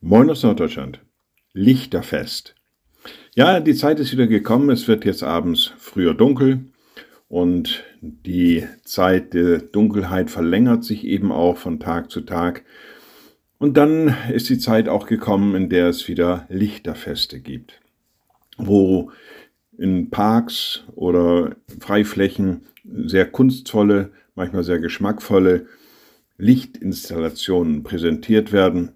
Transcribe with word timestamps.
Moin 0.00 0.30
aus 0.30 0.44
Norddeutschland. 0.44 1.00
Lichterfest. 1.54 2.54
Ja, 3.34 3.58
die 3.58 3.74
Zeit 3.74 3.98
ist 3.98 4.12
wieder 4.12 4.28
gekommen. 4.28 4.70
Es 4.70 4.86
wird 4.86 5.04
jetzt 5.04 5.24
abends 5.24 5.72
früher 5.76 6.14
dunkel 6.14 6.66
und 7.26 7.82
die 8.00 8.64
Zeit 8.84 9.34
der 9.34 9.58
Dunkelheit 9.58 10.30
verlängert 10.30 10.84
sich 10.84 11.02
eben 11.02 11.32
auch 11.32 11.56
von 11.56 11.80
Tag 11.80 12.12
zu 12.12 12.20
Tag. 12.20 12.64
Und 13.58 13.76
dann 13.76 14.14
ist 14.32 14.48
die 14.48 14.60
Zeit 14.60 14.88
auch 14.88 15.04
gekommen, 15.04 15.56
in 15.56 15.68
der 15.68 15.88
es 15.88 16.06
wieder 16.06 16.46
Lichterfeste 16.48 17.40
gibt, 17.40 17.80
wo 18.56 19.10
in 19.76 20.10
Parks 20.10 20.84
oder 20.94 21.56
Freiflächen 21.80 22.66
sehr 22.84 23.28
kunstvolle, 23.28 24.12
manchmal 24.36 24.62
sehr 24.62 24.78
geschmackvolle 24.78 25.66
Lichtinstallationen 26.36 27.82
präsentiert 27.82 28.52
werden 28.52 28.92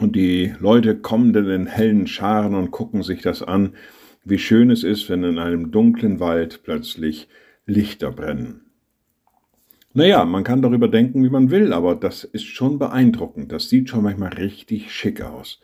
und 0.00 0.16
die 0.16 0.54
Leute 0.58 0.96
kommen 0.96 1.32
dann 1.32 1.48
in 1.48 1.66
hellen 1.66 2.06
Scharen 2.06 2.54
und 2.54 2.70
gucken 2.70 3.02
sich 3.02 3.22
das 3.22 3.42
an, 3.42 3.74
wie 4.24 4.38
schön 4.38 4.70
es 4.70 4.82
ist, 4.82 5.08
wenn 5.08 5.24
in 5.24 5.38
einem 5.38 5.70
dunklen 5.70 6.20
Wald 6.20 6.62
plötzlich 6.62 7.28
Lichter 7.66 8.10
brennen. 8.10 8.62
Naja, 9.92 10.24
man 10.24 10.44
kann 10.44 10.62
darüber 10.62 10.88
denken, 10.88 11.24
wie 11.24 11.30
man 11.30 11.50
will, 11.50 11.72
aber 11.72 11.96
das 11.96 12.24
ist 12.24 12.44
schon 12.44 12.78
beeindruckend. 12.78 13.50
Das 13.50 13.68
sieht 13.68 13.88
schon 13.88 14.04
manchmal 14.04 14.32
richtig 14.34 14.92
schick 14.92 15.20
aus. 15.20 15.60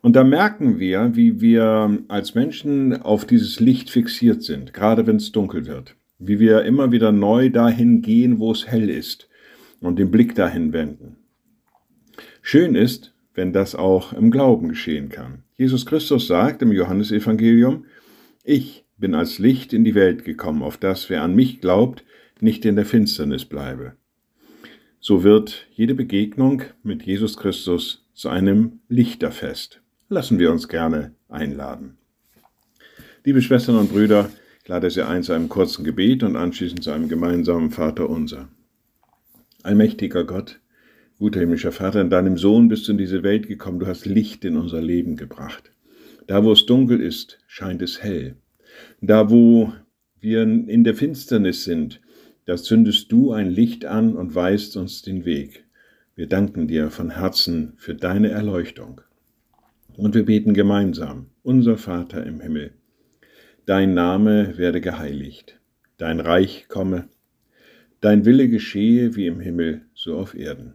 Und 0.00 0.16
da 0.16 0.24
merken 0.24 0.78
wir, 0.78 1.16
wie 1.16 1.40
wir 1.40 1.98
als 2.08 2.34
Menschen 2.34 3.02
auf 3.02 3.26
dieses 3.26 3.60
Licht 3.60 3.90
fixiert 3.90 4.42
sind, 4.42 4.72
gerade 4.72 5.06
wenn 5.06 5.16
es 5.16 5.32
dunkel 5.32 5.66
wird. 5.66 5.96
Wie 6.18 6.38
wir 6.38 6.62
immer 6.62 6.92
wieder 6.92 7.12
neu 7.12 7.50
dahin 7.50 8.00
gehen, 8.00 8.38
wo 8.38 8.52
es 8.52 8.66
hell 8.66 8.88
ist 8.88 9.28
und 9.80 9.98
den 9.98 10.10
Blick 10.10 10.34
dahin 10.34 10.72
wenden. 10.72 11.16
Schön 12.40 12.74
ist, 12.74 13.12
wenn 13.36 13.52
das 13.52 13.74
auch 13.74 14.12
im 14.12 14.30
Glauben 14.30 14.68
geschehen 14.70 15.08
kann. 15.10 15.44
Jesus 15.56 15.86
Christus 15.86 16.26
sagt 16.26 16.62
im 16.62 16.72
Johannesevangelium, 16.72 17.84
ich 18.42 18.84
bin 18.96 19.14
als 19.14 19.38
Licht 19.38 19.72
in 19.72 19.84
die 19.84 19.94
Welt 19.94 20.24
gekommen, 20.24 20.62
auf 20.62 20.78
das, 20.78 21.10
wer 21.10 21.22
an 21.22 21.34
mich 21.34 21.60
glaubt, 21.60 22.04
nicht 22.40 22.64
in 22.64 22.76
der 22.76 22.86
Finsternis 22.86 23.44
bleibe. 23.44 23.92
So 25.00 25.22
wird 25.22 25.66
jede 25.72 25.94
Begegnung 25.94 26.62
mit 26.82 27.04
Jesus 27.04 27.36
Christus 27.36 28.06
zu 28.14 28.28
einem 28.28 28.80
Lichterfest. 28.88 29.80
Lassen 30.08 30.38
wir 30.38 30.50
uns 30.50 30.68
gerne 30.68 31.14
einladen. 31.28 31.98
Liebe 33.24 33.42
Schwestern 33.42 33.76
und 33.76 33.92
Brüder, 33.92 34.30
ich 34.62 34.68
lade 34.68 34.90
Sie 34.90 35.02
ein 35.02 35.22
zu 35.22 35.32
einem 35.32 35.48
kurzen 35.48 35.84
Gebet 35.84 36.22
und 36.22 36.36
anschließend 36.36 36.82
zu 36.82 36.90
einem 36.90 37.08
gemeinsamen 37.08 37.70
Vater 37.70 38.08
unser. 38.08 38.48
Allmächtiger 39.62 40.24
Gott, 40.24 40.60
Guter 41.18 41.40
himmlischer 41.40 41.72
Vater, 41.72 42.02
in 42.02 42.10
deinem 42.10 42.36
Sohn 42.36 42.68
bist 42.68 42.86
du 42.86 42.92
in 42.92 42.98
diese 42.98 43.22
Welt 43.22 43.48
gekommen, 43.48 43.78
du 43.78 43.86
hast 43.86 44.04
Licht 44.04 44.44
in 44.44 44.56
unser 44.56 44.82
Leben 44.82 45.16
gebracht. 45.16 45.72
Da, 46.26 46.44
wo 46.44 46.52
es 46.52 46.66
dunkel 46.66 47.00
ist, 47.00 47.38
scheint 47.46 47.80
es 47.80 48.02
hell. 48.02 48.36
Da, 49.00 49.30
wo 49.30 49.72
wir 50.20 50.42
in 50.42 50.84
der 50.84 50.94
Finsternis 50.94 51.64
sind, 51.64 52.02
da 52.44 52.56
zündest 52.56 53.10
du 53.10 53.32
ein 53.32 53.50
Licht 53.50 53.86
an 53.86 54.14
und 54.14 54.34
weist 54.34 54.76
uns 54.76 55.00
den 55.00 55.24
Weg. 55.24 55.64
Wir 56.16 56.26
danken 56.26 56.68
dir 56.68 56.90
von 56.90 57.10
Herzen 57.10 57.72
für 57.78 57.94
deine 57.94 58.28
Erleuchtung. 58.28 59.00
Und 59.96 60.14
wir 60.14 60.26
beten 60.26 60.52
gemeinsam, 60.52 61.30
unser 61.42 61.78
Vater 61.78 62.26
im 62.26 62.40
Himmel. 62.40 62.72
Dein 63.64 63.94
Name 63.94 64.58
werde 64.58 64.82
geheiligt, 64.82 65.58
dein 65.96 66.20
Reich 66.20 66.66
komme, 66.68 67.08
dein 68.02 68.26
Wille 68.26 68.50
geschehe 68.50 69.16
wie 69.16 69.26
im 69.26 69.40
Himmel, 69.40 69.86
so 69.94 70.18
auf 70.18 70.34
Erden. 70.34 70.74